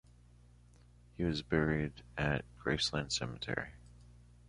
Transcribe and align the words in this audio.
He 1.15 1.23
was 1.23 1.43
buried 1.43 2.01
at 2.17 2.43
Graceland 2.57 3.11
Cemetery. 3.11 3.73